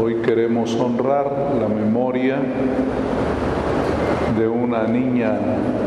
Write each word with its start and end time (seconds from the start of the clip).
hoy 0.00 0.16
queremos 0.16 0.74
honrar 0.74 1.30
la 1.60 1.68
memoria 1.68 2.36
de 4.38 4.48
una 4.48 4.84
niña 4.84 5.38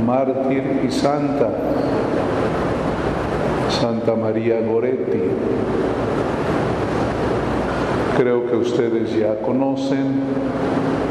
mártir 0.05 0.82
y 0.87 0.91
santa, 0.91 1.50
Santa 3.69 4.15
María 4.15 4.61
Goretti. 4.61 5.21
Creo 8.18 8.47
que 8.47 8.55
ustedes 8.55 9.15
ya 9.15 9.39
conocen 9.41 10.21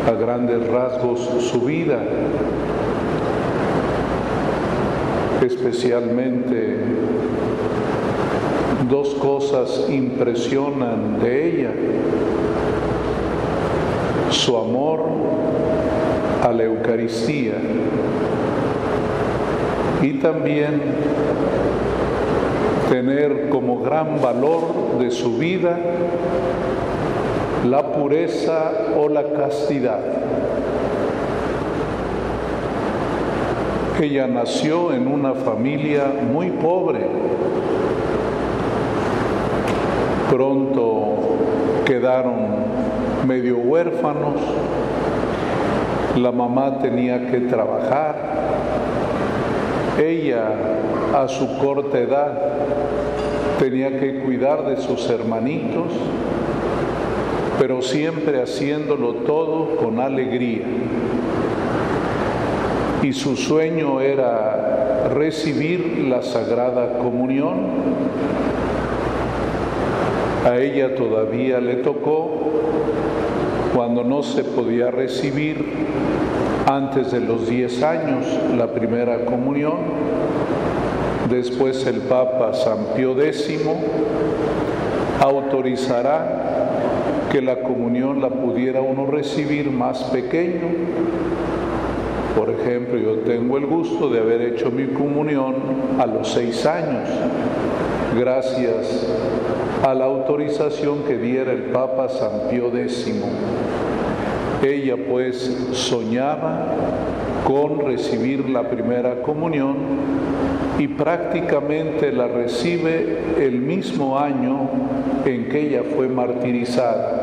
a 0.09 0.13
grandes 0.13 0.67
rasgos 0.69 1.21
su 1.51 1.61
vida, 1.61 2.01
especialmente 5.43 7.16
dos 8.89 9.15
cosas 9.15 9.87
impresionan 9.89 11.21
de 11.21 11.49
ella. 11.49 11.71
Su 14.31 14.57
amor 14.57 15.03
a 16.43 16.53
la 16.53 16.65
Eucaristía 16.65 17.55
y 20.03 20.13
también 20.15 20.81
tener 22.91 23.49
como 23.49 23.81
gran 23.83 24.21
valor 24.21 24.99
de 25.01 25.11
su 25.11 25.39
vida 25.39 25.79
la 27.69 27.93
pureza 27.93 28.73
o 28.97 29.09
la 29.09 29.25
castidad. 29.33 29.99
Ella 34.01 34.27
nació 34.27 34.93
en 34.93 35.09
una 35.09 35.33
familia 35.33 36.13
muy 36.33 36.51
pobre. 36.51 37.01
Pronto 40.31 41.17
quedaron 41.85 42.35
medio 43.27 43.59
huérfanos. 43.59 44.41
La 46.17 46.33
mamá 46.33 46.79
tenía 46.79 47.31
que 47.31 47.41
trabajar. 47.41 48.17
Ella 49.99 50.49
a 51.15 51.29
su 51.29 51.59
corta 51.59 51.99
edad 51.99 52.33
tenía 53.59 53.99
que 53.99 54.21
cuidar 54.21 54.67
de 54.67 54.77
sus 54.77 55.09
hermanitos, 55.09 55.93
pero 57.59 57.81
siempre 57.83 58.43
haciéndolo 58.43 59.15
todo 59.15 59.77
con 59.77 60.01
alegría 60.01 60.65
y 63.07 63.13
su 63.13 63.37
sueño 63.37 64.01
era 64.01 65.09
recibir 65.15 66.07
la 66.09 66.23
Sagrada 66.23 66.99
Comunión. 66.99 67.57
A 70.47 70.59
ella 70.59 70.95
todavía 70.95 71.59
le 71.59 71.75
tocó 71.75 72.31
cuando 73.75 74.05
no 74.05 74.23
se 74.23 74.45
podía 74.45 74.93
recibir 74.93 75.65
antes 76.71 77.11
de 77.11 77.19
los 77.19 77.49
10 77.49 77.83
años 77.83 78.25
la 78.57 78.73
primera 78.73 79.25
comunión. 79.25 79.79
Después 81.29 81.85
el 81.87 82.03
Papa 82.03 82.55
San 82.55 82.95
Pío 82.95 83.21
X 83.21 83.59
autorizará 85.21 87.27
que 87.33 87.43
la 87.43 87.63
comunión 87.63 88.23
la 88.23 88.31
pudiera 88.31 88.83
uno 88.83 89.05
recibir 89.05 89.73
más 89.73 90.05
pequeño 90.05 90.69
por 92.37 92.51
ejemplo, 92.51 92.99
yo 92.99 93.21
tengo 93.21 93.57
el 93.57 93.65
gusto 93.65 94.11
de 94.11 94.21
haber 94.21 94.43
hecho 94.43 94.71
mi 94.71 94.89
comunión 94.89 95.55
a 95.99 96.05
los 96.05 96.29
seis 96.29 96.67
años, 96.67 97.09
gracias 98.15 99.07
a 99.83 99.95
la 99.95 100.05
autorización 100.05 101.05
que 101.05 101.17
diera 101.17 101.53
el 101.53 101.65
Papa 101.65 102.09
San 102.09 102.49
Pío 102.51 102.69
X. 102.69 103.11
Ella 104.63 104.97
pues 105.09 105.69
soñaba 105.73 106.67
con 107.45 107.81
recibir 107.81 108.49
la 108.49 108.69
primera 108.69 109.23
comunión 109.23 109.77
y 110.79 110.89
prácticamente 110.89 112.13
la 112.13 112.27
recibe 112.27 113.19
el 113.39 113.61
mismo 113.61 114.19
año 114.19 114.69
en 115.25 115.49
que 115.49 115.69
ella 115.69 115.83
fue 115.95 116.09
martirizada. 116.09 117.23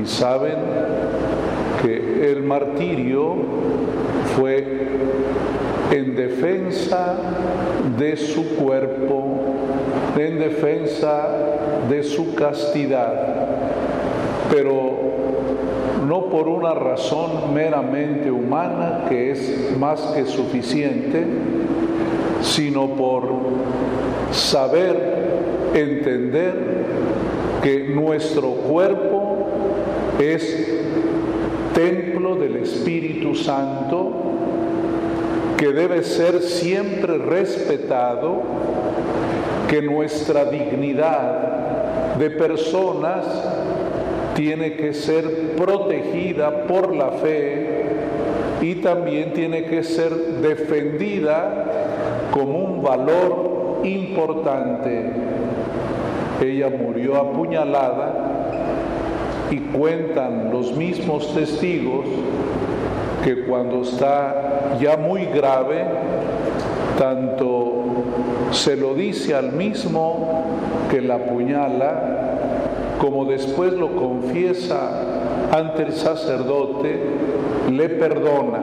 Y 0.00 0.06
saben, 0.06 0.56
que 1.82 2.30
el 2.32 2.42
martirio 2.42 3.34
fue 4.36 4.64
en 5.90 6.16
defensa 6.16 7.16
de 7.98 8.16
su 8.16 8.56
cuerpo, 8.56 9.40
en 10.16 10.38
defensa 10.38 11.28
de 11.88 12.02
su 12.02 12.34
castidad, 12.34 13.46
pero 14.50 14.98
no 16.06 16.26
por 16.26 16.48
una 16.48 16.74
razón 16.74 17.54
meramente 17.54 18.30
humana 18.30 19.04
que 19.08 19.30
es 19.30 19.76
más 19.78 20.00
que 20.14 20.24
suficiente, 20.26 21.24
sino 22.42 22.88
por 22.88 23.24
saber 24.30 25.18
entender 25.74 26.54
que 27.62 27.88
nuestro 27.88 28.50
cuerpo 28.50 29.48
es 30.18 30.68
templo 31.78 32.34
del 32.34 32.56
Espíritu 32.56 33.36
Santo 33.36 34.10
que 35.56 35.68
debe 35.68 36.02
ser 36.02 36.42
siempre 36.42 37.18
respetado, 37.18 38.42
que 39.68 39.80
nuestra 39.80 40.46
dignidad 40.46 42.16
de 42.16 42.30
personas 42.30 43.24
tiene 44.34 44.74
que 44.74 44.92
ser 44.92 45.54
protegida 45.54 46.64
por 46.64 46.96
la 46.96 47.12
fe 47.12 47.84
y 48.60 48.74
también 48.76 49.32
tiene 49.32 49.66
que 49.66 49.84
ser 49.84 50.10
defendida 50.42 51.64
como 52.32 52.58
un 52.58 52.82
valor 52.82 53.82
importante. 53.84 55.12
Ella 56.42 56.70
murió 56.70 57.16
apuñalada 57.16 58.27
y 59.50 59.56
cuentan 59.58 60.50
los 60.52 60.76
mismos 60.76 61.34
testigos 61.34 62.04
que 63.24 63.44
cuando 63.44 63.82
está 63.82 64.76
ya 64.80 64.96
muy 64.96 65.24
grave, 65.26 65.84
tanto 66.98 67.84
se 68.50 68.76
lo 68.76 68.94
dice 68.94 69.34
al 69.34 69.52
mismo 69.52 70.44
que 70.90 71.00
la 71.00 71.16
apuñala, 71.16 72.96
como 73.00 73.24
después 73.24 73.72
lo 73.72 73.94
confiesa 73.94 74.90
ante 75.52 75.84
el 75.84 75.92
sacerdote, 75.92 76.98
le 77.70 77.88
perdona, 77.88 78.60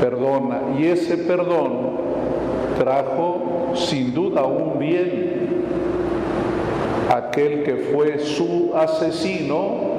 perdona. 0.00 0.60
Y 0.78 0.86
ese 0.86 1.18
perdón 1.18 1.90
trajo 2.78 3.72
sin 3.74 4.14
duda 4.14 4.44
un 4.44 4.78
bien 4.78 5.49
aquel 7.28 7.62
que 7.62 7.76
fue 7.92 8.18
su 8.18 8.72
asesino, 8.74 9.90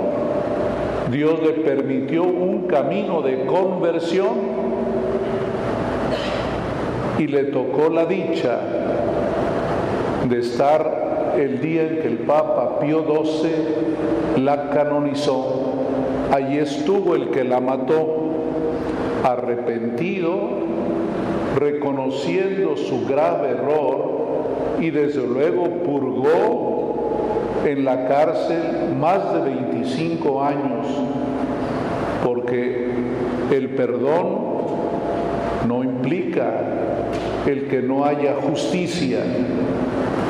Dios 1.11 1.41
le 1.43 1.51
permitió 1.63 2.23
un 2.23 2.67
camino 2.67 3.21
de 3.21 3.45
conversión 3.45 4.61
y 7.17 7.27
le 7.27 7.45
tocó 7.45 7.89
la 7.89 8.05
dicha 8.05 8.59
de 10.27 10.39
estar 10.39 11.35
el 11.37 11.61
día 11.61 11.83
en 11.83 11.99
que 11.99 12.07
el 12.07 12.17
Papa 12.19 12.79
Pío 12.79 13.03
XII 13.03 14.41
la 14.43 14.69
canonizó. 14.69 15.73
Allí 16.31 16.57
estuvo 16.57 17.15
el 17.15 17.29
que 17.31 17.43
la 17.43 17.59
mató, 17.59 18.07
arrepentido, 19.23 20.33
reconociendo 21.57 22.77
su 22.77 23.05
grave 23.05 23.49
error 23.49 24.21
y 24.79 24.89
desde 24.89 25.27
luego 25.27 25.65
purgó 25.83 26.80
en 27.65 27.85
la 27.85 28.07
cárcel 28.07 28.95
más 28.99 29.33
de 29.33 29.41
25 29.41 30.43
años, 30.43 30.87
porque 32.23 32.87
el 33.51 33.69
perdón 33.69 34.51
no 35.67 35.83
implica 35.83 36.51
el 37.45 37.67
que 37.67 37.81
no 37.81 38.05
haya 38.05 38.35
justicia. 38.35 39.19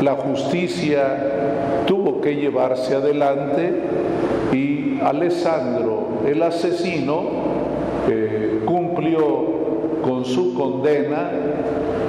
La 0.01 0.13
justicia 0.13 1.83
tuvo 1.85 2.21
que 2.21 2.35
llevarse 2.35 2.95
adelante 2.95 3.73
y 4.51 4.99
Alessandro, 5.01 6.21
el 6.27 6.41
asesino, 6.43 7.21
eh, 8.09 8.61
cumplió 8.65 9.61
con 10.01 10.25
su 10.25 10.53
condena, 10.53 11.29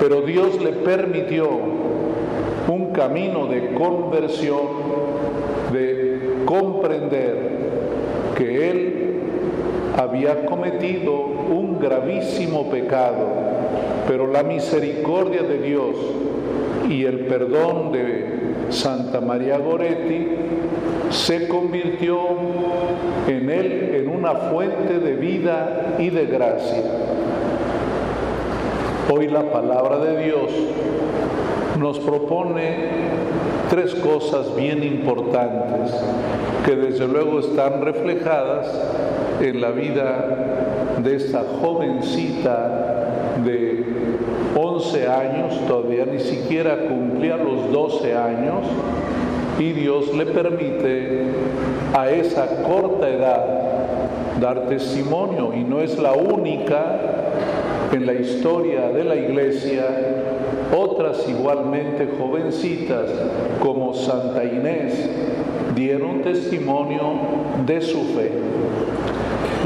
pero 0.01 0.23
Dios 0.23 0.61
le 0.63 0.73
permitió 0.73 1.49
un 2.69 2.93
camino 2.93 3.47
de 3.47 3.75
conversión 3.75 5.12
de 5.73 6.43
comprender 6.45 7.37
que 8.37 8.71
él 8.71 9.03
había 9.97 10.47
cometido 10.47 11.15
un 11.15 11.79
gravísimo 11.79 12.71
pecado, 12.71 13.27
pero 14.09 14.27
la 14.27 14.43
misericordia 14.43 15.43
de 15.43 15.59
Dios 15.59 15.97
y 16.89 17.05
el 17.05 17.21
perdón 17.27 17.93
de 17.93 18.43
Santa 18.71 19.21
María 19.21 19.59
Goretti 19.59 20.29
se 21.11 21.47
convirtió 21.47 22.19
en 23.29 23.51
él 23.51 23.95
en 23.95 24.09
una 24.09 24.35
fuente 24.35 24.99
de 24.99 25.15
vida 25.15 25.97
y 25.99 26.11
de 26.11 26.27
gracia. 26.27 26.83
Hoy 29.13 29.29
la 29.29 29.51
palabra 29.53 29.99
de 29.99 30.25
Dios 30.25 30.51
nos 31.79 31.99
propone 31.99 32.77
tres 33.73 33.95
cosas 33.95 34.55
bien 34.55 34.85
importantes 34.85 35.91
que 36.67 36.77
desde 36.77 37.09
luego 37.09 37.41
están 37.41 37.81
reflejadas 37.81 38.67
en 39.41 39.63
la 39.63 39.71
vida 39.71 40.99
de 41.03 41.17
esta 41.17 41.43
jovencita 41.59 43.33
de 43.43 43.83
11 44.55 45.09
años, 45.09 45.59
todavía 45.67 46.05
ni 46.05 46.21
siquiera 46.21 46.87
cumplía 46.87 47.39
los 47.39 47.73
12 47.73 48.15
años, 48.15 48.67
y 49.59 49.73
Dios 49.73 50.15
le 50.15 50.27
permite 50.27 51.25
a 51.95 52.11
esa 52.11 52.63
corta 52.63 53.09
edad 53.09 53.63
dar 54.41 54.69
testimonio, 54.69 55.53
y 55.55 55.63
no 55.63 55.81
es 55.81 55.99
la 55.99 56.13
única 56.13 56.99
en 57.93 58.07
la 58.07 58.15
historia 58.15 58.89
de 58.89 59.05
la 59.05 59.17
iglesia, 59.17 59.85
otras 60.77 61.29
igualmente 61.29 62.09
jovencitas 62.19 63.11
como 63.61 63.95
Santa 63.95 64.45
Inés 64.45 65.11
dieron 65.75 66.23
testimonio 66.23 67.03
de 67.67 67.81
su 67.83 67.99
fe. 68.15 68.33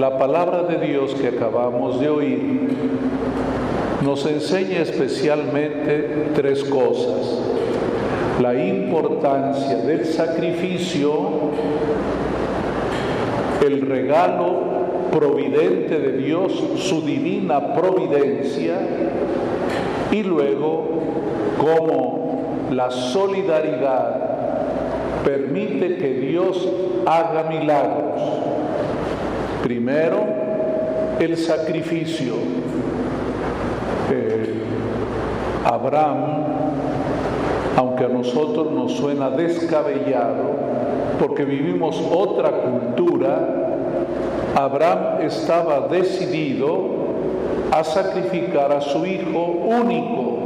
La 0.00 0.18
palabra 0.18 0.64
de 0.64 0.84
Dios 0.84 1.14
que 1.14 1.28
acabamos 1.28 2.00
de 2.00 2.08
oír 2.08 2.68
nos 4.04 4.26
enseña 4.26 4.82
especialmente 4.82 6.30
tres 6.34 6.62
cosas. 6.64 7.55
La 8.40 8.54
importancia 8.54 9.78
del 9.78 10.04
sacrificio, 10.04 11.10
el 13.64 13.80
regalo 13.80 15.08
providente 15.10 15.98
de 15.98 16.18
Dios, 16.18 16.52
su 16.76 17.00
divina 17.00 17.74
providencia, 17.74 18.78
y 20.12 20.22
luego 20.22 20.86
cómo 21.58 22.66
la 22.70 22.90
solidaridad 22.90 25.24
permite 25.24 25.96
que 25.96 26.14
Dios 26.14 26.68
haga 27.06 27.44
milagros. 27.44 28.22
Primero, 29.62 30.24
el 31.18 31.36
sacrificio. 31.36 32.34
Abraham, 35.64 36.55
aunque 37.76 38.06
a 38.06 38.08
nosotros 38.08 38.72
nos 38.72 38.92
suena 38.92 39.28
descabellado, 39.30 40.44
porque 41.18 41.44
vivimos 41.44 42.02
otra 42.10 42.50
cultura, 42.50 43.48
Abraham 44.54 45.20
estaba 45.20 45.86
decidido 45.88 46.96
a 47.70 47.84
sacrificar 47.84 48.72
a 48.72 48.80
su 48.80 49.04
hijo 49.04 49.38
único 49.38 50.38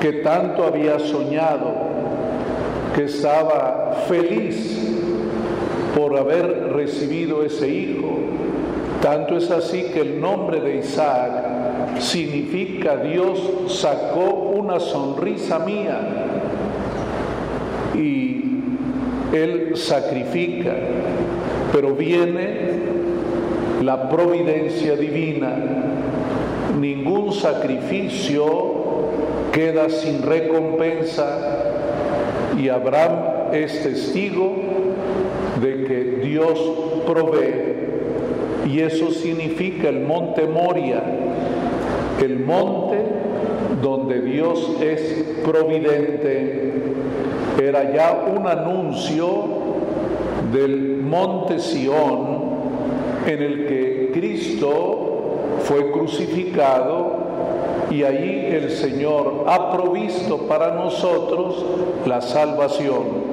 que 0.00 0.12
tanto 0.14 0.64
había 0.64 1.00
soñado, 1.00 1.72
que 2.94 3.04
estaba 3.04 4.04
feliz 4.06 4.94
por 5.96 6.16
haber 6.16 6.72
recibido 6.74 7.42
ese 7.42 7.68
hijo. 7.68 8.18
Tanto 9.02 9.36
es 9.36 9.50
así 9.50 9.82
que 9.92 10.00
el 10.00 10.20
nombre 10.20 10.60
de 10.60 10.76
Isaac 10.76 11.98
significa 11.98 12.96
Dios 12.98 13.40
sacó 13.68 14.52
una 14.56 14.78
sonrisa 14.78 15.58
mía 15.58 16.25
y 17.96 18.44
él 19.32 19.72
sacrifica, 19.74 20.74
pero 21.72 21.94
viene 21.94 22.50
la 23.82 24.08
providencia 24.08 24.96
divina. 24.96 25.54
Ningún 26.78 27.32
sacrificio 27.32 28.76
queda 29.52 29.88
sin 29.88 30.22
recompensa 30.22 31.64
y 32.58 32.68
Abraham 32.68 33.52
es 33.52 33.82
testigo 33.82 34.54
de 35.60 35.84
que 35.84 36.04
Dios 36.26 36.58
provee. 37.06 37.76
Y 38.66 38.80
eso 38.80 39.10
significa 39.10 39.88
el 39.88 40.00
monte 40.00 40.46
Moria, 40.46 41.02
el 42.22 42.40
monte 42.40 42.98
donde 43.80 44.20
Dios 44.20 44.76
es 44.82 45.24
providente. 45.44 46.72
Era 47.58 47.92
ya 47.92 48.24
un 48.36 48.46
anuncio 48.46 49.44
del 50.52 50.98
monte 50.98 51.58
Sión 51.58 52.56
en 53.26 53.42
el 53.42 53.66
que 53.66 54.10
Cristo 54.12 55.06
fue 55.64 55.90
crucificado 55.90 57.16
y 57.90 58.02
allí 58.02 58.46
el 58.46 58.70
Señor 58.70 59.44
ha 59.46 59.72
provisto 59.72 60.38
para 60.48 60.74
nosotros 60.74 61.64
la 62.04 62.20
salvación. 62.20 63.26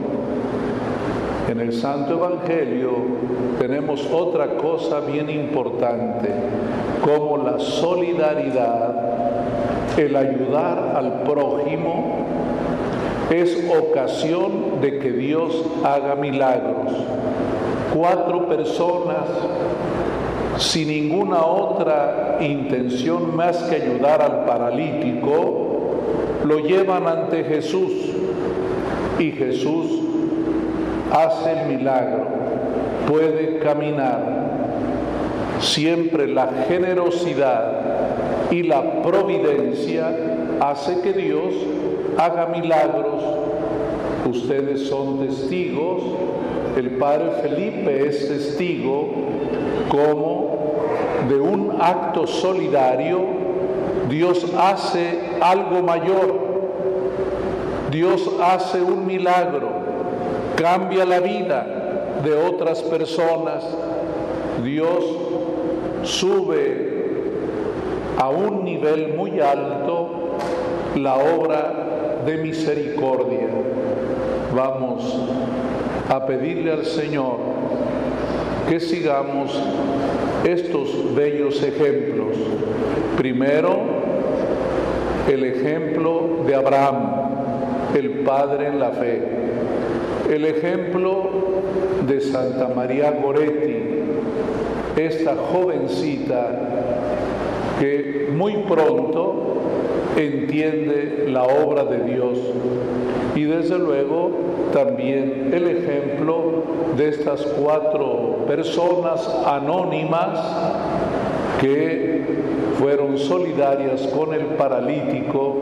En 1.49 1.59
el 1.59 1.73
Santo 1.73 2.13
Evangelio 2.13 2.91
tenemos 3.59 4.07
otra 4.11 4.55
cosa 4.55 5.01
bien 5.01 5.29
importante, 5.29 6.29
como 7.03 7.37
la 7.37 7.59
solidaridad, 7.59 8.95
el 9.97 10.15
ayudar 10.15 10.93
al 10.95 11.23
prójimo 11.23 12.25
es 13.29 13.57
ocasión 13.69 14.81
de 14.81 14.99
que 14.99 15.11
Dios 15.11 15.65
haga 15.83 16.15
milagros. 16.15 16.91
Cuatro 17.93 18.47
personas 18.47 19.27
sin 20.57 20.87
ninguna 20.87 21.45
otra 21.45 22.37
intención 22.39 23.35
más 23.35 23.57
que 23.63 23.75
ayudar 23.75 24.21
al 24.21 24.45
paralítico, 24.45 25.73
lo 26.43 26.59
llevan 26.59 27.07
ante 27.07 27.43
Jesús 27.43 27.91
y 29.19 29.31
Jesús 29.31 29.99
hace 31.11 31.51
el 31.51 31.77
milagro, 31.77 32.25
puede 33.07 33.59
caminar. 33.59 34.43
Siempre 35.59 36.27
la 36.27 36.49
generosidad 36.67 37.92
y 38.53 38.63
la 38.63 39.01
providencia 39.01 40.15
hace 40.59 41.01
que 41.01 41.13
Dios 41.13 41.53
haga 42.17 42.45
milagros. 42.47 43.23
Ustedes 44.29 44.87
son 44.87 45.25
testigos, 45.27 46.03
el 46.77 46.91
padre 46.91 47.31
Felipe 47.41 48.07
es 48.07 48.27
testigo 48.27 49.09
como 49.89 50.75
de 51.27 51.39
un 51.39 51.77
acto 51.81 52.27
solidario 52.27 53.43
Dios 54.09 54.45
hace 54.57 55.19
algo 55.41 55.81
mayor, 55.81 56.39
Dios 57.89 58.29
hace 58.41 58.81
un 58.81 59.07
milagro, 59.07 59.69
cambia 60.55 61.03
la 61.05 61.19
vida 61.19 62.19
de 62.23 62.33
otras 62.33 62.81
personas, 62.83 63.63
Dios 64.63 65.03
sube 66.03 66.92
a 68.17 68.29
un 68.29 68.63
nivel 68.63 69.13
muy 69.15 69.39
alto 69.39 70.37
la 70.95 71.15
obra 71.15 72.21
de 72.25 72.37
misericordia. 72.37 73.47
Vamos 74.55 75.19
a 76.09 76.25
pedirle 76.25 76.71
al 76.71 76.85
Señor 76.85 77.37
que 78.69 78.79
sigamos 78.79 79.59
estos 80.45 81.15
bellos 81.15 81.61
ejemplos. 81.63 82.37
Primero, 83.17 83.79
el 85.31 85.43
ejemplo 85.43 86.43
de 86.45 86.55
Abraham, 86.55 87.13
el 87.95 88.09
padre 88.19 88.67
en 88.67 88.79
la 88.79 88.91
fe. 88.91 89.21
El 90.29 90.45
ejemplo 90.45 91.29
de 92.07 92.21
Santa 92.21 92.69
María 92.69 93.11
Goretti, 93.11 93.83
esta 94.95 95.35
jovencita 95.35 96.72
que 97.79 98.29
muy 98.35 98.57
pronto 98.67 99.43
entiende 100.15 101.25
la 101.29 101.43
obra 101.43 101.85
de 101.85 102.03
Dios. 102.03 102.39
Y 103.35 103.43
desde 103.43 103.79
luego 103.79 104.31
también 104.71 105.51
el 105.53 105.67
ejemplo 105.67 106.63
de 106.97 107.09
estas 107.09 107.41
cuatro 107.41 108.45
personas 108.47 109.27
anónimas 109.45 110.39
que 111.59 112.25
fueron 112.77 113.17
solidarias 113.17 114.01
con 114.07 114.33
el 114.33 114.45
paralítico 114.57 115.55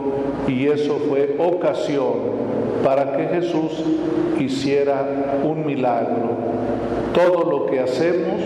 y 0.48 0.66
eso 0.66 0.98
fue 1.08 1.36
ocasión 1.38 2.42
para 2.82 3.16
que 3.16 3.26
Jesús 3.28 3.84
hiciera 4.40 5.38
un 5.44 5.64
milagro. 5.64 6.30
Todo 7.14 7.48
lo 7.48 7.66
que 7.66 7.80
hacemos, 7.80 8.40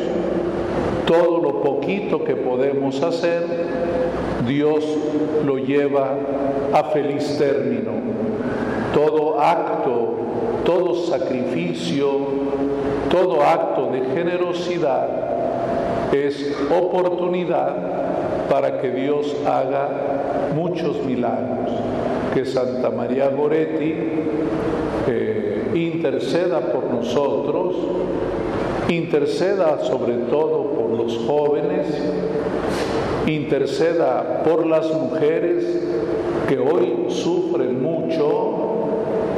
todo 1.07 1.41
lo 1.41 1.63
poquito 1.63 2.25
que 2.25 2.35
podemos 2.35 3.03
hacer, 3.03 3.45
Dios 4.47 4.85
lo 5.45 5.59
lleva 5.59 6.17
a 6.73 6.85
feliz 6.85 7.39
término. 7.39 7.93
acto, 9.39 10.17
todo 10.65 10.95
sacrificio, 11.07 12.27
todo 13.11 13.43
acto 13.43 13.91
de 13.93 14.01
generosidad 14.15 15.09
es 16.13 16.57
oportunidad 16.71 18.49
para 18.49 18.81
que 18.81 18.91
Dios 18.91 19.35
haga 19.47 19.89
muchos 20.55 21.05
milagros. 21.05 21.71
Que 22.33 22.45
Santa 22.45 22.91
María 22.91 23.29
Goretti 23.29 23.95
eh, 25.07 25.46
interceda 25.77 26.61
por 26.61 26.85
nosotros, 26.85 27.77
interceda 28.89 29.79
sobre 29.83 30.15
todo 30.31 30.71
por 30.71 30.91
los 30.91 31.19
jóvenes, 31.27 31.87
interceda 33.27 34.43
por 34.45 34.67
las 34.67 34.91
mujeres 34.93 35.65
que 36.49 36.59
hoy 36.59 37.07
sufren 37.09 37.83
mucho, 37.83 38.55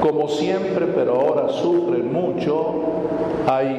como 0.01 0.29
siempre, 0.29 0.87
pero 0.95 1.15
ahora 1.15 1.49
sufren 1.49 2.13
mucho. 2.13 2.75
Hay 3.47 3.77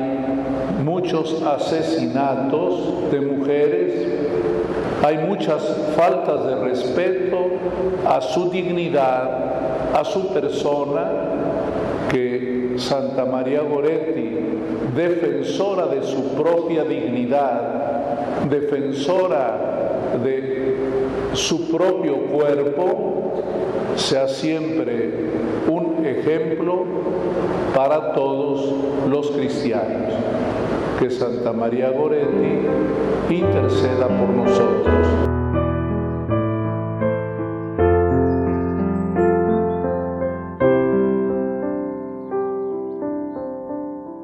muchos 0.83 1.41
asesinatos 1.43 3.11
de 3.11 3.21
mujeres, 3.21 3.93
hay 5.03 5.17
muchas 5.19 5.61
faltas 5.95 6.45
de 6.45 6.55
respeto 6.55 7.37
a 8.07 8.19
su 8.21 8.49
dignidad, 8.49 9.93
a 9.93 10.03
su 10.03 10.27
persona, 10.29 11.11
que 12.09 12.48
Santa 12.79 13.25
María 13.25 13.61
Goretti, 13.61 14.37
defensora 14.95 15.87
de 15.87 16.03
su 16.03 16.33
propia 16.35 16.83
dignidad, 16.83 18.41
defensora 18.49 20.17
de 20.23 20.75
su 21.33 21.69
propio 21.69 22.25
cuerpo 22.27 23.33
sea 23.95 24.27
siempre 24.27 25.11
un 25.67 26.05
ejemplo 26.05 26.85
para 27.75 28.13
todos 28.13 28.73
los 29.09 29.29
cristianos. 29.31 30.13
Que 30.99 31.09
Santa 31.09 31.53
María 31.53 31.91
Goretti 31.91 32.65
interceda 33.29 34.07
por 34.07 34.29
nosotros. 34.29 35.38